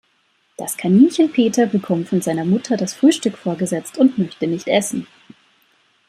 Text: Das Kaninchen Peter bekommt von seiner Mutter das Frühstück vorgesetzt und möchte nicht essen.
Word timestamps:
Das 0.57 0.77
Kaninchen 0.77 1.31
Peter 1.31 1.67
bekommt 1.67 2.09
von 2.09 2.21
seiner 2.21 2.43
Mutter 2.43 2.75
das 2.75 2.95
Frühstück 2.95 3.37
vorgesetzt 3.37 3.99
und 3.99 4.17
möchte 4.17 4.47
nicht 4.47 4.67
essen. 4.67 5.05